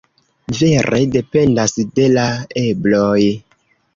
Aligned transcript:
Vere 0.59 1.01
dependas 1.15 1.75
de 1.99 2.07
la 2.15 2.25
ebloj. 2.63 3.21